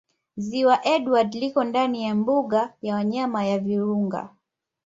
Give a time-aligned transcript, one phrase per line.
[0.37, 4.29] Ziwa Edward liko ndani ya Mbuga ya wanyama ya Virunga